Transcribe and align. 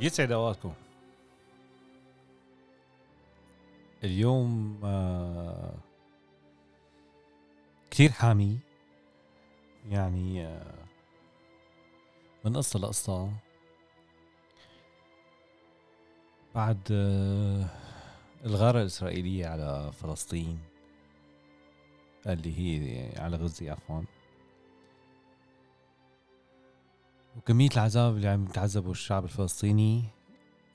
يسعد 0.00 0.32
اوقاتكم 0.32 0.72
اليوم 4.04 4.80
آه 4.84 5.74
كثير 7.90 8.10
حامي. 8.12 8.58
يعني 9.90 10.46
آه 10.46 10.74
من 12.44 12.56
قصة 12.56 12.78
لقصة. 12.78 13.30
بعد 16.54 16.78
آه 16.92 17.66
الغارة 18.44 18.80
الإسرائيلية 18.80 19.46
على 19.46 19.92
فلسطين 19.92 20.58
اللي 22.26 22.58
هي 22.58 23.08
على 23.18 23.36
غزة 23.36 23.70
عفوا. 23.72 24.02
وكمية 27.36 27.68
العذاب 27.74 28.16
اللي 28.16 28.28
عم 28.28 28.44
يتعذبه 28.44 28.90
الشعب 28.90 29.24
الفلسطيني 29.24 30.04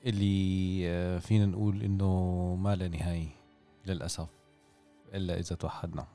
اللي 0.06 0.82
آه، 0.88 1.18
فينا 1.18 1.46
نقول 1.46 1.82
إنه 1.82 2.10
ما 2.60 2.76
لا 2.76 2.88
نهاية 2.88 3.28
للأسف 3.86 4.28
إلا 5.14 5.38
إذا 5.38 5.56
توحدنا. 5.56 6.06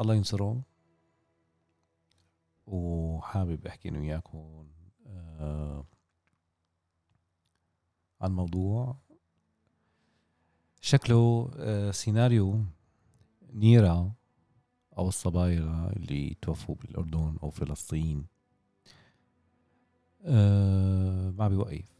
الله 0.00 0.14
ينصره. 0.14 0.62
وحابب 2.66 3.66
أحكي 3.66 3.88
أنا 3.88 3.98
وياكم 3.98 4.66
آه 5.06 5.84
عن 8.20 8.32
موضوع 8.32 8.96
شكله 10.80 11.50
آه 11.56 11.90
سيناريو 11.90 12.64
نيرة 13.52 14.12
أو 14.98 15.08
الصبايا 15.08 15.92
اللي 15.96 16.36
توفوا 16.42 16.74
بالأردن 16.74 17.36
أو 17.42 17.50
فلسطين. 17.50 18.26
أه 20.24 21.30
ما 21.30 21.48
بيوقف. 21.48 21.94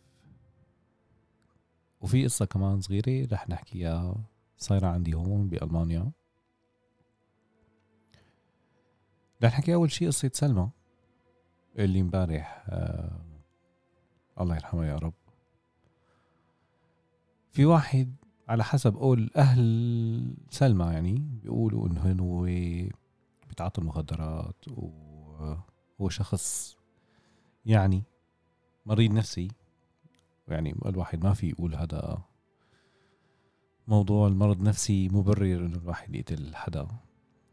وفي 2.00 2.24
قصة 2.24 2.44
كمان 2.44 2.80
صغيرة 2.80 3.28
رح 3.32 3.48
نحكيها 3.48 4.14
صايرة 4.58 4.86
عندي 4.86 5.14
هون 5.14 5.48
بألمانيا. 5.48 6.12
رح 9.42 9.52
نحكي 9.52 9.74
أول 9.74 9.90
شي 9.90 10.06
قصة 10.06 10.30
سلمى 10.34 10.70
اللي 11.78 12.00
امبارح 12.00 12.64
أه 12.68 13.20
الله 14.40 14.54
يرحمها 14.54 14.86
يا 14.86 14.96
رب. 14.96 15.14
في 17.52 17.64
واحد 17.64 18.14
على 18.48 18.64
حسب 18.64 18.94
قول 18.96 19.30
أهل 19.36 20.36
سلمى 20.50 20.84
يعني 20.84 21.14
بيقولوا 21.42 21.88
انه 21.88 22.22
هو 22.22 22.42
بيتعاطى 23.48 23.80
المخدرات 23.80 24.68
وهو 24.68 26.08
شخص 26.08 26.76
يعني 27.66 28.02
مريض 28.86 29.12
نفسي. 29.12 29.48
يعني 30.48 30.74
الواحد 30.86 31.24
ما 31.24 31.34
في 31.34 31.48
يقول 31.48 31.74
هذا 31.74 32.22
موضوع 33.88 34.28
المرض 34.28 34.56
النفسي 34.58 35.08
مبرر 35.08 35.66
إنه 35.66 35.76
الواحد 35.76 36.14
يقتل 36.14 36.56
حدا. 36.56 36.86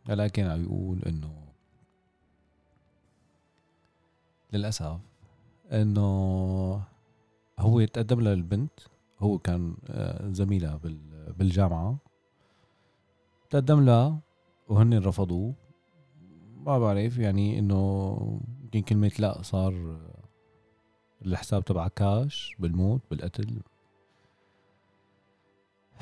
ولكن 0.10 0.46
عم 0.46 0.64
يقول 0.64 1.02
إنه 1.04 1.48
للأسف 4.54 5.00
إنه 5.72 6.84
هو 7.60 7.86
تقدم 7.86 8.22
للبنت 8.22 8.80
هو 9.22 9.38
كان 9.38 9.76
آه، 9.90 10.32
زميلها 10.32 10.80
بالجامعة. 11.38 11.98
تقدم 13.50 13.86
لها 13.86 14.20
وهن 14.68 15.04
رفضوه. 15.04 15.54
ما 16.66 16.80
بعرف 16.80 17.18
يعني 17.18 17.60
إنه 17.60 18.18
يمكن 18.64 18.82
كلمة 18.82 19.12
لا 19.20 19.42
صار 19.42 20.00
الحساب 21.26 21.66
تبع 21.66 21.88
كاش 21.88 22.56
بالموت 22.60 23.02
بالقتل. 23.12 23.62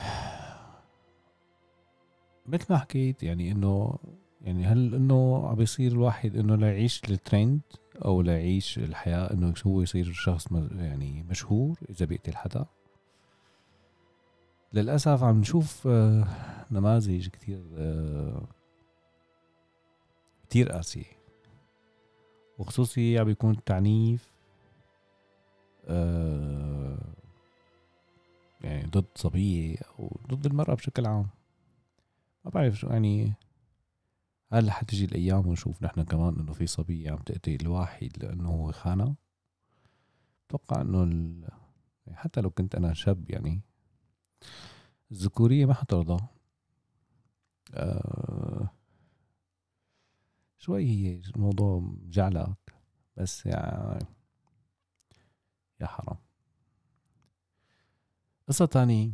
مثل 2.47 2.65
ما 2.69 2.77
حكيت 2.77 3.23
يعني 3.23 3.51
إنه 3.51 3.97
يعني 4.41 4.65
هل 4.65 4.95
إنه 4.95 5.47
عم 5.47 5.55
بيصير 5.55 5.91
الواحد 5.91 6.35
إنه 6.35 6.55
لا 6.55 6.67
يعيش 6.71 7.01
الترند 7.09 7.61
أو 8.05 8.21
لا 8.21 8.37
يعيش 8.37 8.77
الحياة 8.77 9.33
إنه 9.33 9.53
هو 9.67 9.81
يصير 9.81 10.11
شخص 10.11 10.51
يعني 10.75 11.23
مشهور 11.23 11.79
إذا 11.89 12.05
بيقتل 12.05 12.35
حدا؟ 12.35 12.65
للأسف 14.73 15.23
عم 15.23 15.39
نشوف 15.39 15.87
آه، 15.87 16.27
نماذج 16.71 17.27
كتير 17.27 17.63
آه، 17.77 18.47
كتير 20.43 20.71
قاسية. 20.71 21.19
وخصوصي 22.57 23.19
عم 23.19 23.25
بيكون 23.25 23.51
التعنيف 23.51 24.31
آه، 25.87 26.97
يعني 28.61 28.87
ضد 28.89 29.05
صبية 29.15 29.77
أو 29.99 30.19
ضد 30.27 30.45
المرأة 30.45 30.73
بشكل 30.73 31.05
عام. 31.05 31.27
ما 32.45 32.51
بعرف 32.51 32.75
شو 32.75 32.87
يعني 32.87 33.33
هل 34.51 34.71
حتجي 34.71 35.05
الأيام 35.05 35.47
ونشوف 35.47 35.83
نحن 35.83 36.03
كمان 36.03 36.39
إنه 36.39 36.53
في 36.53 36.67
صبية 36.67 37.11
عم 37.11 37.17
تقتل 37.17 37.57
الواحد 37.61 38.11
لأنه 38.17 38.49
هو 38.49 38.71
خانة؟ 38.71 39.15
بتوقع 40.47 40.81
إنه 40.81 41.03
ال... 41.03 41.47
حتى 42.13 42.41
لو 42.41 42.49
كنت 42.49 42.75
أنا 42.75 42.93
شاب 42.93 43.29
يعني 43.29 43.61
الذكورية 45.11 45.65
ما 45.65 45.73
حترضى. 45.73 46.23
آه 47.73 48.69
شوي 50.57 50.85
هي 50.89 51.21
الموضوع 51.35 51.79
مجعلك 51.79 52.75
بس 53.17 53.45
يعني 53.45 54.05
يا 55.81 55.87
حرام. 55.87 56.17
قصة 58.47 58.65
تانية 58.65 59.11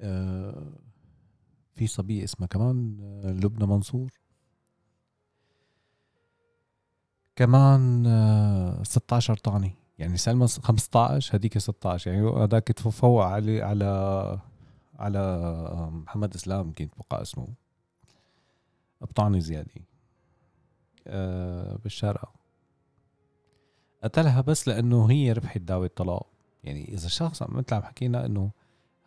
آه 0.00 0.72
في 1.74 1.86
صبية 1.86 2.24
اسمها 2.24 2.48
كمان 2.48 2.98
آه، 3.00 3.30
لبنى 3.32 3.66
منصور. 3.66 4.10
كمان 7.36 8.06
آه 8.06 8.82
16 8.82 9.36
طعنة 9.36 9.74
يعني 9.98 10.16
سلمى 10.16 10.46
15 10.48 11.36
هذيك 11.36 11.58
16 11.58 12.10
يعني 12.10 12.28
هذاك 12.28 12.68
تفوق 12.68 13.24
علي 13.24 13.62
على 13.62 14.38
على 14.98 15.50
محمد 15.92 16.34
إسلام 16.34 16.66
يمكن 16.66 16.88
بقى 17.10 17.22
اسمه. 17.22 17.48
أبطاني 19.02 19.40
زيادة. 19.40 19.70
أه 21.06 21.76
بالشارقة 21.76 22.32
قتلها 24.04 24.40
بس 24.40 24.68
لأنه 24.68 25.10
هي 25.10 25.32
ربحت 25.32 25.58
دعوة 25.60 25.90
طلاق. 25.96 26.26
يعني 26.64 26.88
إذا 26.94 27.08
شخص 27.08 27.42
مثل 27.42 27.74
عم 27.74 27.82
حكينا 27.82 28.26
إنه 28.26 28.50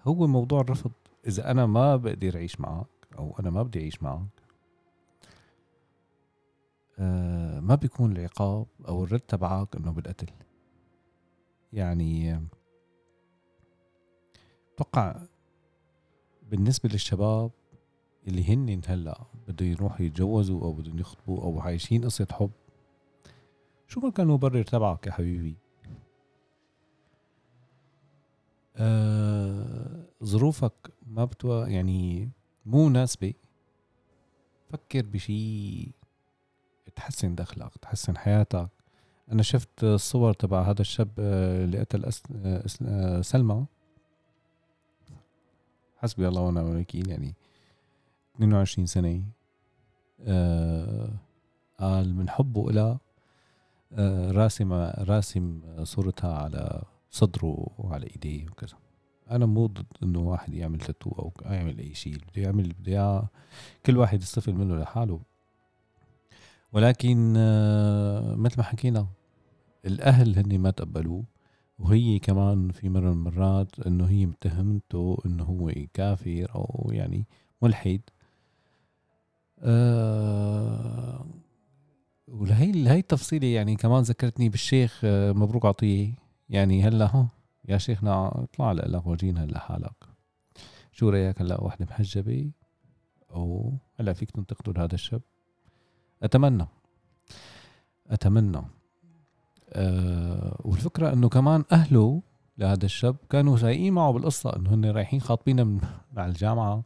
هو 0.08 0.28
موضوع 0.28 0.62
الرفض. 0.62 0.92
إذا 1.28 1.52
أنا 1.52 1.66
ما 1.66 1.96
بقدر 1.96 2.36
أعيش 2.36 2.60
معك 2.62 2.88
أو 3.18 3.36
أنا 3.40 3.50
ما 3.50 3.64
بدي 3.64 3.80
أعيش 3.80 4.04
معك 4.04 4.28
أه 7.00 7.60
ما 7.60 7.76
بيكون 7.76 8.12
العقاب 8.18 8.66
أو 8.88 9.04
الرد 9.04 9.20
تبعك 9.20 9.76
إنه 9.76 9.92
بالقتل. 9.92 10.28
يعني 11.74 12.40
أتوقع 14.76 15.22
بالنسبة 16.50 16.90
للشباب 16.90 17.52
اللي 18.28 18.54
هن 18.54 18.82
هلأ 18.88 19.22
بده 19.48 19.66
يروحوا 19.66 20.06
يتجوزوا 20.06 20.62
أو 20.62 20.74
بدهم 20.74 21.00
يخطبوا 21.00 21.42
أو 21.44 21.60
عايشين 21.60 22.06
قصة 22.06 22.28
حب 22.32 22.52
شو 23.88 24.00
ما 24.00 24.10
كان 24.12 24.28
المبرر 24.30 24.64
تبعك 24.64 25.08
يا 25.08 25.12
حبيبي؟ 25.12 25.56
آه 28.76 30.06
ظروفك 30.24 30.92
ما 31.08 31.26
بتوا 31.26 31.68
يعني 31.68 32.30
مو 32.66 32.88
مناسبة 32.90 33.34
فكر 34.70 35.06
بشي 35.06 35.92
تحسن 36.96 37.36
دخلك 37.36 37.78
تحسن 37.78 38.18
حياتك. 38.18 38.70
أنا 39.32 39.44
شفت 39.44 39.84
الصور 39.84 40.34
تبع 40.34 40.62
هذا 40.62 40.82
الشاب 40.82 41.10
آه، 41.20 41.64
اللي 41.64 41.80
قتل 41.80 42.06
أس... 42.06 42.24
آه، 42.36 42.64
آه، 42.82 43.22
سلمى. 43.22 43.66
حسبي 45.98 46.28
الله 46.28 46.42
ونعم 46.42 46.72
الوكيل 46.72 47.10
يعني 47.10 47.36
22 48.36 48.86
سنة. 48.86 49.24
قال 51.80 52.16
من 52.16 52.30
حبه 52.30 52.70
إلى 52.70 52.98
راسم 54.32 54.74
راسم 54.98 55.62
صورتها 55.84 56.34
على 56.34 56.84
صدره 57.12 57.68
وعلى 57.78 58.08
إيديه 58.08 58.46
وكذا. 58.48 58.78
أنا 59.32 59.46
مو 59.46 59.66
ضد 59.66 59.86
إنه 60.04 60.20
واحد 60.20 60.54
يعمل 60.54 60.80
تاتو 60.80 61.10
أو 61.10 61.34
يعمل 61.46 61.80
أي 61.80 61.94
شيء 61.94 62.14
بده 62.16 62.42
يعمل 62.42 62.74
بده 62.80 63.24
كل 63.86 63.98
واحد 63.98 64.22
يستفل 64.22 64.54
منه 64.54 64.76
لحاله. 64.78 65.20
ولكن 66.74 67.34
مثل 68.38 68.58
ما 68.58 68.64
حكينا 68.64 69.08
الأهل 69.86 70.40
هني 70.40 70.58
ما 70.58 70.72
تقبلوه 70.72 71.24
وهي 71.80 72.20
كمان 72.20 72.72
في 72.72 72.90
مرة 72.90 73.02
من 73.02 73.08
المرات 73.12 73.80
إنه 73.80 74.06
هي 74.06 74.26
متهمته 74.26 75.18
إنه 75.26 75.44
هو 75.44 75.72
كافر 75.94 76.48
أو 76.56 76.90
يعني 76.94 77.26
ملحد. 77.62 78.02
آه 79.60 81.26
ولهي 82.28 82.90
هي 82.90 83.00
التفصيلة 83.00 83.48
يعني 83.48 83.76
كمان 83.76 84.02
ذكرتني 84.02 84.50
بالشيخ 84.50 85.02
آه، 85.04 85.32
مبروك 85.32 85.66
عطية. 85.66 86.14
يعني 86.50 86.84
هلأ 86.84 87.06
ها 87.16 87.28
يا 87.70 87.78
شيخنا 87.78 88.28
اطلع 88.44 88.72
لك 88.72 89.08
ورجينا 89.08 89.44
هلأ 89.44 89.60
حالك. 89.60 90.06
شو 90.92 91.10
رأيك 91.10 91.42
هلأ 91.42 91.62
وحدة 91.62 91.86
محجبه 91.86 92.52
أو 93.32 93.74
هلأ 94.00 94.14
فيك 94.14 94.32
تنتقدوا 94.32 94.74
لهذا 94.74 94.96
الشاب 94.96 95.22
أتمنى. 96.24 96.68
أتمنى. 98.08 98.62
أه 99.74 100.56
والفكرة 100.60 101.14
إنه 101.14 101.30
كمان 101.30 101.64
أهله 101.72 102.22
لهذا 102.58 102.86
الشاب 102.86 103.16
كانوا 103.30 103.58
سايقين 103.58 103.94
معه 103.94 104.12
بالقصة 104.12 104.56
إنه 104.56 104.74
هن 104.74 104.86
رايحين 104.86 105.22
خاطبينه 105.22 105.64
من 105.64 105.82
مع 106.16 106.26
الجامعة 106.26 106.84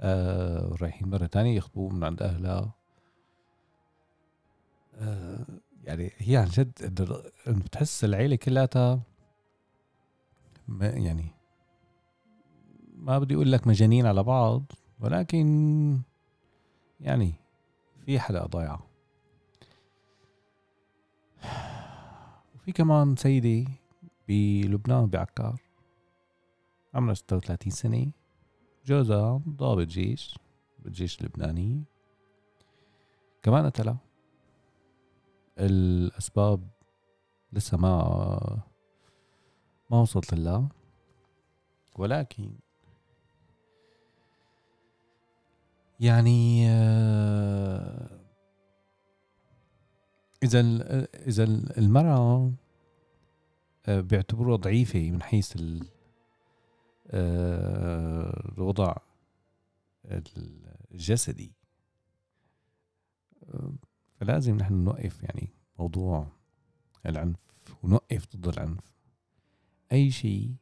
أه 0.00 0.76
رايحين 0.80 1.08
مرة 1.08 1.26
تانية 1.26 1.56
يخطبوه 1.56 1.90
من 1.90 2.04
عند 2.04 2.22
أهلها. 2.22 2.74
أه 4.94 5.46
يعني 5.84 6.12
هي 6.18 6.36
عن 6.36 6.46
جد 6.46 7.00
إنه 7.48 7.60
بتحس 7.60 8.04
العيلة 8.04 8.36
كلها 8.36 9.00
يعني 10.80 11.26
ما 12.96 13.18
بدي 13.18 13.34
أقول 13.34 13.52
لك 13.52 13.66
مجانين 13.66 14.06
على 14.06 14.22
بعض 14.22 14.72
ولكن 15.00 15.98
يعني 17.00 17.34
في 18.06 18.20
حدا 18.20 18.46
ضايعه. 18.46 18.93
وفي 22.64 22.72
كمان 22.72 23.16
سيدة 23.16 23.70
بلبنان 24.28 25.06
بعكار 25.06 25.60
عمرها 26.94 27.14
36 27.14 27.70
سنة 27.70 28.10
جوزها 28.86 29.42
ضابط 29.48 29.86
جيش 29.86 30.38
بالجيش 30.78 31.20
اللبناني. 31.20 31.84
كمان 33.42 33.66
قتلها. 33.66 33.96
الأسباب 35.58 36.68
لسه 37.52 37.78
ما 37.78 38.62
ما 39.90 40.00
وصلت 40.00 40.34
لها. 40.34 40.68
ولكن 41.96 42.50
يعني 46.00 46.68
آه، 46.70 47.93
إذا 50.44 50.60
إذا 51.14 51.44
المرأة 51.78 52.52
آه، 53.86 54.00
بيعتبروها 54.00 54.56
ضعيفة 54.56 55.10
من 55.10 55.22
حيث 55.22 55.56
آه، 57.10 58.52
الوضع 58.58 58.96
الجسدي. 60.92 61.52
فلازم 64.16 64.56
نحن 64.56 64.74
نوقف 64.74 65.22
يعني 65.22 65.48
موضوع 65.78 66.26
العنف 67.06 67.38
ونوقف 67.82 68.36
ضد 68.36 68.48
العنف. 68.48 68.94
أي 69.92 70.10
شيء 70.10 70.54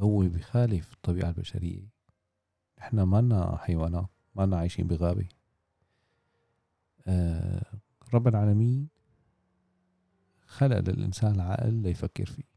هو 0.00 0.18
بخالف 0.20 0.92
الطبيعة 0.92 1.28
البشرية. 1.28 1.88
إحنا 2.78 3.04
ما 3.04 3.20
لنا 3.20 3.56
حيوانات 3.56 4.08
ما 4.34 4.46
لنا 4.46 4.58
عايشين 4.58 4.86
بغابة. 4.86 5.28
آه 7.06 7.80
رب 8.14 8.28
العالمين 8.28 8.88
خلق 10.46 10.78
للإنسان 10.78 11.34
العقل 11.34 11.74
ليفكر 11.74 12.26
فيه. 12.26 12.50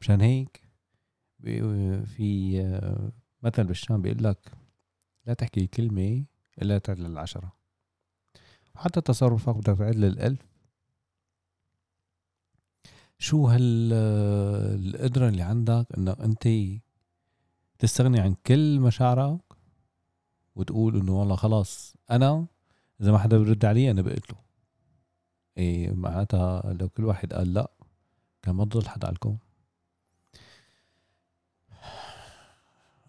مشان 0.00 0.20
هيك 0.20 0.68
في 2.04 2.62
مثل 3.42 3.64
بالشام 3.64 4.02
بيقول 4.02 4.24
لك 4.24 4.52
لا 5.26 5.34
تحكي 5.34 5.66
كلمة 5.66 6.24
إلا 6.62 6.78
تعد 6.78 6.98
للعشرة. 6.98 7.52
وحتى 8.74 9.00
تصرفك 9.00 9.56
بدك 9.56 9.78
تعد 9.78 9.96
للألف. 9.96 10.46
شو 13.18 13.46
هالقدرة 13.46 15.28
اللي 15.28 15.42
عندك 15.42 15.86
إنك 15.98 16.20
أنت 16.20 16.48
تستغني 17.78 18.20
عن 18.20 18.34
كل 18.46 18.80
مشاعرك 18.80 19.40
وتقول 20.54 20.96
إنه 20.96 21.20
والله 21.20 21.36
خلاص 21.36 21.96
أنا 22.10 22.46
إذا 23.00 23.12
ما 23.12 23.18
حدا 23.18 23.38
بيرد 23.38 23.64
علي 23.64 23.90
أنا 23.90 24.02
بقتله. 24.02 24.38
إيه 25.58 25.92
معناتها 25.92 26.72
لو 26.72 26.88
كل 26.88 27.04
واحد 27.04 27.32
قال 27.32 27.54
لأ 27.54 27.70
كان 28.42 28.54
ما 28.54 28.64
ضل 28.64 28.88
حدا 28.88 29.06
على 29.06 29.14
الكون. 29.14 29.38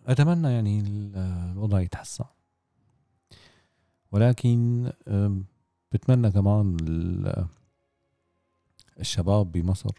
أتمنى 0.08 0.52
يعني 0.52 0.80
الوضع 1.52 1.80
يتحسن. 1.80 2.26
ولكن 4.12 4.92
بتمنى 5.92 6.32
كمان 6.32 6.78
الشباب 9.00 9.52
بمصر 9.52 9.92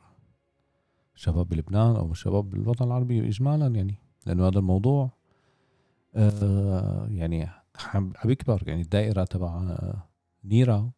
الشباب 1.14 1.48
بلبنان 1.48 1.96
أو 1.96 2.12
الشباب 2.12 2.50
بالوطن 2.50 2.84
العربي 2.84 3.28
اجمالا 3.28 3.66
يعني 3.66 3.94
لأنه 4.26 4.48
هذا 4.48 4.58
الموضوع 4.58 5.10
آه 6.14 7.06
يعني 7.10 7.48
عم 7.94 8.12
بيكبر 8.24 8.62
يعني 8.66 8.82
الدائرة 8.82 9.24
تبع 9.24 9.76
نيرا 10.44 10.90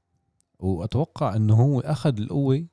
وأتوقع 0.58 1.36
إنه 1.36 1.54
هو 1.54 1.80
أخذ 1.80 2.19
القوة 2.19 2.66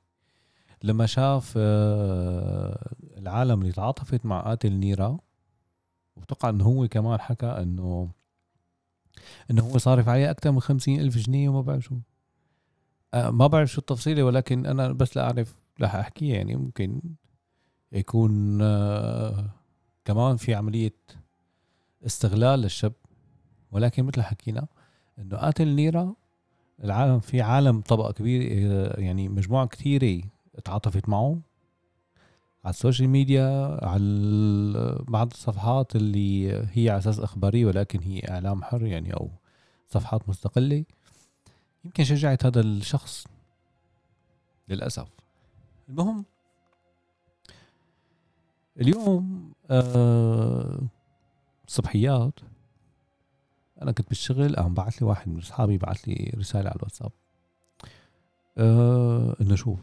لما 0.82 1.06
شاف 1.06 1.54
آه 1.56 2.94
العالم 3.16 3.60
اللي 3.60 3.72
تعاطفت 3.72 4.26
مع 4.26 4.40
قاتل 4.40 4.72
نيرا 4.72 5.18
وأتوقع 6.16 6.48
إنه 6.48 6.64
هو 6.64 6.88
كمان 6.88 7.20
حكى 7.20 7.46
إنه 7.46 8.10
إنه 9.50 9.62
هو 9.62 9.78
صارف 9.78 10.08
عليه 10.08 10.30
أكثر 10.30 10.52
من 10.52 10.60
خمسين 10.60 11.00
ألف 11.00 11.16
جنيه 11.16 11.48
وما 11.48 11.60
بعرف 11.60 11.84
شو. 11.84 11.96
آه 13.14 13.30
ما 13.30 13.46
بعرف 13.46 13.70
شو 13.72 13.80
التفصيلة 13.80 14.22
ولكن 14.22 14.66
أنا 14.66 14.92
بس 14.92 15.16
لا 15.16 15.24
أعرف 15.24 15.58
رح 15.80 15.94
أحكيها. 15.94 16.36
يعني 16.36 16.56
ممكن 16.56 17.00
يكون 17.92 18.58
آه 18.62 19.50
كمان 20.04 20.36
في 20.36 20.54
عملية 20.54 20.94
استغلال 22.06 22.60
للشاب. 22.60 22.92
ولكن 23.72 24.04
مثل 24.04 24.22
حكينا 24.22 24.66
إنه 25.18 25.36
قاتل 25.36 25.68
نيرا 25.68 26.14
العالم 26.84 27.20
في 27.20 27.40
عالم 27.40 27.80
طبقة 27.80 28.12
كبيرة 28.12 29.00
يعني 29.00 29.28
مجموعة 29.28 29.66
كثيرة 29.66 30.22
تعاطفت 30.64 31.08
معه. 31.08 31.40
على 32.64 32.72
ال 32.72 32.77
social 32.77 33.08
media 33.08 33.78
على 33.82 35.04
بعض 35.08 35.30
الصفحات 35.30 35.96
اللي 35.96 36.52
هي 36.72 36.90
على 36.90 36.98
أساس 36.98 37.20
إخبارية 37.20 37.66
ولكن 37.66 38.00
هي 38.02 38.20
إعلام 38.30 38.62
حر 38.62 38.86
يعني 38.86 39.14
أو 39.14 39.30
صفحات 39.88 40.28
مستقلة. 40.28 40.84
يمكن 41.84 42.04
شجعت 42.04 42.46
هذا 42.46 42.60
الشخص. 42.60 43.26
للأسف. 44.68 45.08
المهم 45.88 46.24
اليوم 48.80 49.52
آه 49.70 50.80
صبحيات 51.66 52.40
أنا 53.82 53.92
كنت 53.92 54.08
بالشغل 54.08 54.56
قام 54.56 54.74
بعث 54.74 55.02
لي 55.02 55.08
واحد 55.08 55.28
من 55.28 55.38
أصحابي 55.38 55.78
بعث 55.78 56.08
لي 56.08 56.32
رسالة 56.36 56.68
على 56.70 56.76
الواتساب. 56.76 57.12
آه 58.58 59.36
إنه 59.40 59.54
شوف 59.54 59.80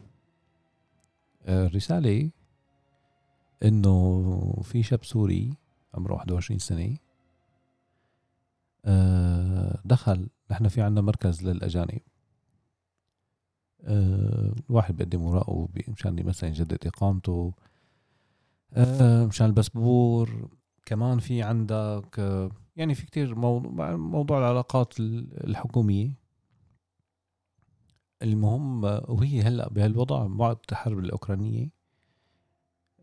آه 1.46 1.68
الرسالة 1.68 2.32
إنه 3.64 4.62
في 4.64 4.84
شاب 4.84 5.04
سوري 5.06 5.58
عمره 5.94 6.14
21 6.14 6.60
سنة 6.60 6.98
آه 8.86 9.82
دخل 9.86 10.30
نحن 10.52 10.68
في 10.68 10.82
عندنا 10.82 11.02
مركز 11.02 11.44
للأجانب. 11.44 12.02
آه 13.82 14.54
الواحد 14.70 14.96
بيقدم 14.96 15.22
اوراقه 15.22 15.70
مشان 15.88 16.26
مثلا 16.26 16.50
يجدد 16.50 16.88
إقامته. 16.88 17.54
آه 18.74 19.26
مشان 19.26 19.48
الباسبور. 19.48 20.50
كمان 20.86 21.20
في 21.20 21.44
عندك 21.44 22.20
يعني 22.76 22.96
في 22.96 23.06
كتير 23.06 23.36
موضوع, 23.36 23.96
موضوع 23.96 24.38
العلاقات 24.38 24.94
الحكومية. 25.00 26.12
المهم 28.22 28.84
وهي 28.84 29.42
هلأ 29.42 29.70
بهالوضع 29.70 30.28
بعد 30.28 30.58
الحرب 30.72 31.00
الأوكرانية 31.00 31.70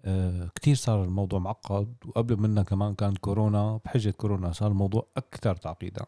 آه 0.05 0.50
كتير 0.55 0.75
صار 0.75 1.05
الموضوع 1.05 1.39
معقد. 1.39 1.95
وقبل 2.07 2.37
منا 2.41 2.62
كمان 2.62 2.95
كان 2.95 3.15
كورونا. 3.15 3.81
بحجة 3.85 4.11
كورونا 4.11 4.53
صار 4.53 4.71
الموضوع 4.71 5.07
أكثر 5.17 5.57
تعقيدا. 5.57 6.07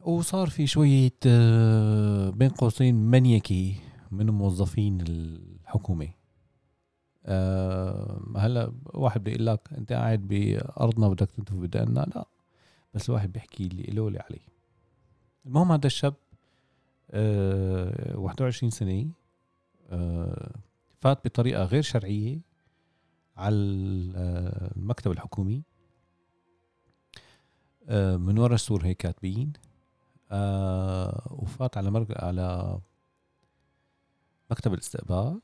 وصار 0.00 0.50
في 0.50 0.66
شوية 0.66 1.12
آه 1.26 2.30
بين 2.30 2.48
قوسين 2.50 2.94
منيكي 2.94 3.76
من 4.10 4.30
موظفين 4.30 5.00
الحكومة. 5.00 6.15
أه 7.26 8.20
هلا 8.36 8.72
واحد 8.94 9.24
بيقول 9.24 9.46
لك 9.46 9.68
انت 9.78 9.92
قاعد 9.92 10.28
بأرضنا 10.28 11.08
بدك 11.08 11.30
تنتف 11.30 11.54
بدقنا 11.54 12.00
لا 12.14 12.26
بس 12.94 13.08
الواحد 13.08 13.32
بيحكي 13.32 13.66
اللي 13.66 13.82
له 13.82 14.08
اللي 14.08 14.18
عليه. 14.20 14.46
المهم 15.46 15.72
هذا 15.72 15.86
الشاب 15.86 16.14
أه 17.10 18.16
21 18.18 18.70
سنة 18.70 19.10
أه 19.90 20.54
فات 21.00 21.24
بطريقة 21.24 21.64
غير 21.64 21.82
شرعية 21.82 22.40
على 23.36 23.54
المكتب 23.54 25.10
الحكومي 25.10 25.62
أه 27.88 28.16
من 28.16 28.38
ورا 28.38 28.54
السور 28.54 28.84
هيك 28.86 28.96
كاتبين 28.96 29.52
آه 30.30 31.28
وفات 31.30 31.76
على 31.76 32.06
على 32.10 32.78
مكتب 34.50 34.74
الاستقبال. 34.74 35.40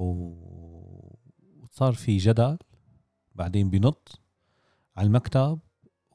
وصار 0.00 1.92
في 1.92 2.16
جدل 2.16 2.58
بعدين 3.34 3.70
بنط 3.70 4.20
على 4.96 5.06
المكتب 5.06 5.58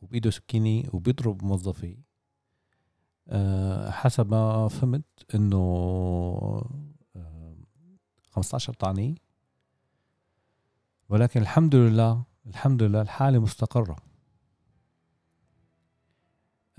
وبإيده 0.01 0.29
سكينة 0.29 0.89
وبيضرب 0.93 1.43
موظفي. 1.43 1.97
أه 3.27 3.91
حسب 3.91 4.31
ما 4.31 4.67
فهمت 4.67 5.35
إنه 5.35 5.57
أه 7.15 7.57
15 8.31 8.73
طعنة 8.73 9.15
ولكن 11.09 11.41
الحمد 11.41 11.75
لله 11.75 12.23
الحمد 12.47 12.83
لله 12.83 13.01
الحالة 13.01 13.39
مستقرة. 13.39 13.95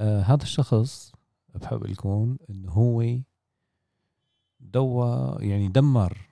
أه 0.00 0.20
هذا 0.20 0.42
الشخص 0.42 1.12
بحب 1.54 1.84
لكم 1.84 2.36
إنه 2.50 2.70
هو 2.72 3.18
دوا 4.60 5.42
يعني 5.42 5.68
دمر 5.68 6.27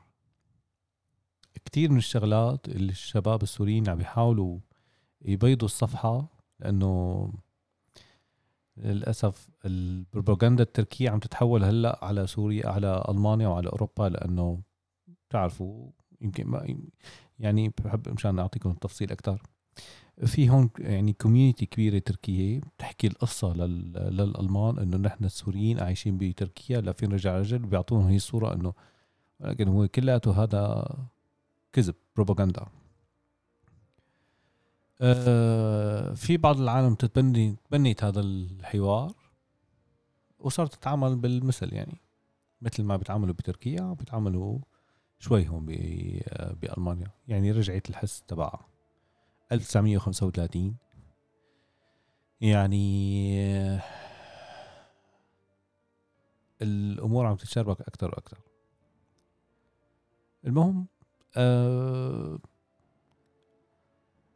كتير 1.76 1.90
من 1.90 1.99
الشغلات 1.99 2.68
اللي 2.68 2.92
الشباب 2.92 3.42
السوريين 3.42 3.88
عم 3.88 3.99
بيحاولوا 3.99 4.59
يبيضوا 5.23 5.68
الصفحة 5.68 6.28
لأنه 6.61 7.33
للأسف 8.76 9.49
البروباغندا 9.64 10.62
التركية 10.62 11.11
عم 11.11 11.18
تتحول 11.18 11.64
هلأ 11.64 12.04
على 12.04 12.26
سوريا 12.26 12.68
على 12.68 13.04
ألمانيا 13.09 13.49
وعلى 13.49 13.68
أوروبا 13.68 14.02
لأنه 14.02 14.61
بتعرفوا 15.28 15.90
يمكن 16.21 16.47
ما 16.47 16.76
يعني 17.38 17.73
بحب 17.85 18.09
مشان 18.09 18.38
أعطيكم 18.38 18.71
التفصيل 18.71 19.12
أكثر 19.12 19.42
في 20.26 20.50
هون 20.50 20.71
يعني 20.78 21.12
كوميونتي 21.12 21.66
كبيرة 21.66 21.99
تركية 21.99 22.61
بتحكي 22.61 23.06
القصة 23.06 23.54
لل... 23.54 23.92
للألمان 23.92 24.78
إنه 24.78 24.97
نحن 24.97 25.25
السوريين 25.25 25.80
عايشين 25.80 26.18
بتركيا 26.18 26.80
لا 26.80 26.92
فين 26.92 27.12
رجع 27.12 27.38
رجل 27.38 27.59
بيعطونا 27.59 28.11
هي 28.11 28.16
الصورة 28.16 28.54
إنه 28.54 28.73
ولكن 29.40 29.68
هو 29.68 29.88
كلياته 29.88 30.42
هذا 30.42 30.87
كذب 31.76 31.95
بروباغندا. 32.16 32.66
آه 35.00 36.14
في 36.14 36.37
بعض 36.37 36.61
العالم 36.61 36.95
تتبني 36.95 37.56
تبنيت 37.64 38.04
هذا 38.04 38.21
الحوار 38.21 39.12
وصارت 40.38 40.75
تتعامل 40.75 41.16
بالمثل 41.16 41.75
يعني 41.75 42.00
مثل 42.62 42.83
ما 42.83 42.97
بيتعاملوا 42.97 43.35
بتركيا 43.35 43.92
بيتعاملوا 43.92 44.59
شوي 45.18 45.49
هون 45.49 45.66
بألمانيا. 46.61 47.11
يعني 47.28 47.52
رجعت 47.52 47.90
الحس 47.90 48.23
تبعها 48.23 48.66
1935 49.52 50.76
يعني 52.40 53.37
الأمور 56.62 57.26
عم 57.26 57.37
تتشربك 57.37 57.80
أكثر 57.80 58.09
وأكثر 58.09 58.38
المهم 60.45 60.87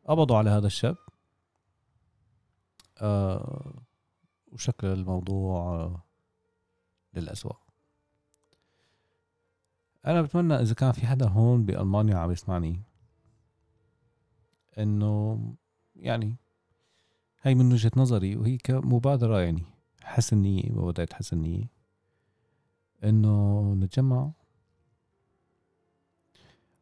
قبضوا 0.05 0.37
على 0.37 0.51
هذا 0.51 0.67
الشاب. 0.67 0.97
أه 2.99 3.83
وشكل 4.53 4.87
الموضوع 4.87 5.91
للأسوأ. 7.15 7.53
أنا 10.07 10.23
بتمنى 10.23 10.55
إذا 10.55 10.75
كان 10.75 10.93
في 10.93 11.07
حدا 11.07 11.29
هون 11.29 11.65
بألمانيا 11.65 12.17
عم 12.17 12.31
يسمعني 12.31 12.83
إنه 14.79 15.41
يعني 15.97 16.37
هاي 17.43 17.55
من 17.55 17.73
وجهة 17.73 17.91
نظري 17.97 18.37
وهي 18.37 18.57
كمبادرة 18.57 19.41
يعني 19.41 19.65
حسن 20.03 20.37
نيه 20.37 20.73
مبادرة 20.73 21.09
حسن 21.13 21.39
نيه 21.39 21.65
إنه 23.05 23.63
نتجمع 23.75 24.31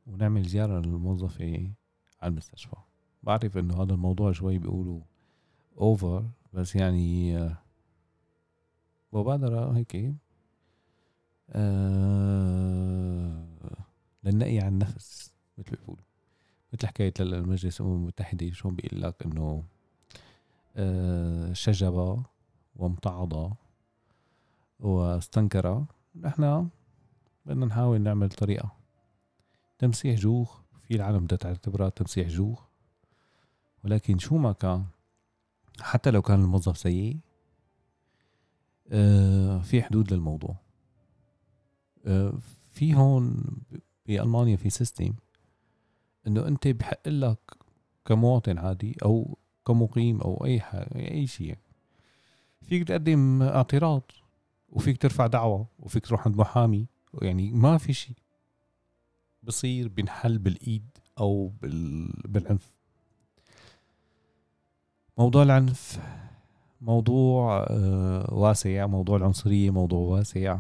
ونعمل 0.09 0.43
زيارة 0.43 0.81
للموظفه 0.81 1.71
على 2.23 2.31
المستشفى. 2.31 2.77
بعرف 3.23 3.59
إنه 3.59 3.83
هذا 3.83 3.93
الموضوع 3.93 4.33
شوي 4.33 4.59
بيقولوا 4.59 5.01
اوفر 5.79 6.25
بس 6.53 6.77
يعني 6.77 7.39
مبادرة 9.13 9.77
هيك. 9.77 10.15
آه 11.51 12.99
للنقي 14.25 14.59
عن 14.59 14.73
النفس 14.73 15.33
مثل 15.59 15.77
بيقولوا. 15.77 16.05
مثل 16.73 16.87
حكاية 16.87 17.15
المجلس 17.21 17.81
الأمم 17.81 17.97
المتحدة 17.97 18.51
شو 18.51 18.71
بيقول 18.71 19.03
لك 19.03 19.23
إنه 19.27 19.65
آه، 20.77 21.53
شجب 21.53 22.23
وامتعض 22.77 23.57
واستنكر 24.81 25.85
نحن 26.21 26.69
بدنا 27.47 27.67
نحاول 27.67 28.01
نعمل 28.01 28.29
طريقة. 28.29 28.78
تمسيح 29.79 30.19
جوخ 30.19 30.61
في 30.89 30.95
العالم 30.95 31.25
بدها 31.25 31.39
تعتبرها 31.39 31.89
تمسيح 31.89 32.29
جوخ. 32.29 32.65
ولكن 33.85 34.19
شو 34.19 34.37
ما 34.37 34.53
كان 34.53 34.85
حتى 35.81 36.11
لو 36.11 36.23
كان 36.23 36.41
الموظف 36.41 36.79
سيء 36.79 37.19
آه، 38.91 39.59
في 39.59 39.83
حدود 39.83 40.13
للموضوع. 40.13 40.57
آه، 42.07 42.39
في 42.71 42.95
هون 42.95 43.45
بألمانيا 44.07 44.57
في 44.57 44.71
سيستم 44.71 45.13
إنه 46.27 46.49
أنت 46.49 46.69
بحق 46.69 47.09
لك 47.09 47.39
كمواطن 48.05 48.59
عادي 48.59 48.97
أو 49.03 49.39
كمقيم 49.67 50.21
أو 50.21 50.45
أي 50.45 50.61
حاجة 50.61 51.11
أي 51.11 51.27
شيء. 51.27 51.57
فيك 52.63 52.89
تقدم 52.89 53.43
اعتراض 53.43 54.03
وفيك 54.69 55.03
ترفع 55.03 55.27
دعوة 55.27 55.67
وفيك 55.79 56.07
تروح 56.07 56.27
عند 56.27 56.37
محامي 56.37 56.87
يعني 57.23 57.53
ما 57.53 57.79
في 57.79 57.93
شيء. 57.93 58.17
بصير 59.49 59.89
بنحل 59.89 60.39
بالإيد 60.39 60.89
أو 61.19 61.53
بالعنف. 62.25 62.73
موضوع 65.19 65.43
العنف 65.43 66.01
موضوع 66.81 67.67
آه، 67.71 68.35
واسع 68.35 68.87
موضوع 68.87 69.17
العنصرية 69.17 69.71
موضوع 69.71 69.99
واسع. 69.99 70.59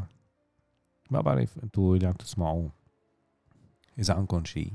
ما 1.10 1.20
بعرف 1.20 1.58
أنتوا 1.64 1.96
اللي 1.96 2.06
عم 2.06 2.12
تسمعوه. 2.12 2.70
إذا 3.98 4.14
عندكم 4.14 4.44
شيء 4.44 4.72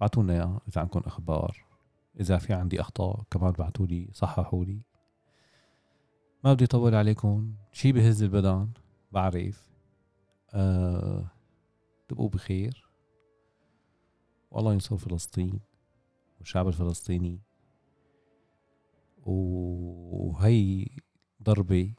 بعتونا 0.00 0.32
اياه 0.32 0.60
إذا 0.68 0.80
عندكم 0.80 1.00
أخبار. 1.06 1.64
إذا 2.20 2.38
في 2.38 2.52
عندي 2.52 2.80
أخطاء 2.80 3.22
كمان 3.30 3.52
بعتوا 3.52 3.86
لي 3.86 4.08
صححوا 4.12 4.64
لي 4.64 4.80
ما 6.44 6.54
بدي 6.54 6.64
أطول 6.64 6.94
عليكم. 6.94 7.52
شي 7.72 7.92
بهز 7.92 8.22
البدن 8.22 8.68
بعرف. 9.12 9.68
أه 10.54 11.37
تبقوا 12.08 12.28
بخير. 12.28 12.88
والله 14.50 14.72
ينصر 14.72 14.96
فلسطين 14.96 15.60
والشعب 16.38 16.68
الفلسطيني. 16.68 17.42
وهي 19.26 20.86
ضربة 21.42 21.94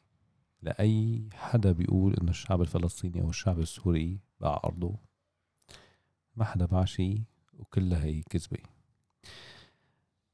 لأي 0.61 1.29
حدا 1.33 1.71
بيقول 1.71 2.15
إنه 2.21 2.29
الشعب 2.29 2.61
الفلسطيني 2.61 3.21
أو 3.21 3.29
الشعب 3.29 3.59
السوري 3.59 4.19
باع 4.41 4.61
أرضه. 4.65 4.95
ما 6.35 6.45
حدا 6.45 6.65
باع 6.65 6.85
شي 6.85 7.23
وكلها 7.53 8.03
هي 8.03 8.21
كذبة. 8.21 8.59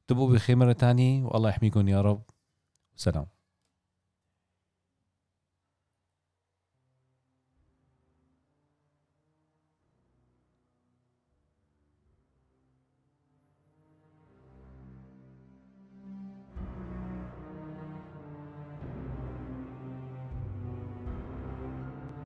تبقوا 0.07 0.33
بخير 0.33 0.55
مرة 0.55 0.73
تانية 0.73 1.23
والله 1.23 1.49
يحميكم 1.49 1.87
يا 1.87 2.01
رب. 2.01 2.23
سلام. 2.95 3.34